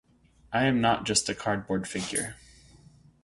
[0.51, 2.35] I am not just a cardboard figure.